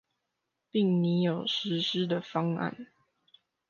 [0.71, 2.87] 並擬有實施的方案